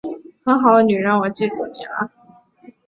[0.43, 2.09] 很好，女人我记住你了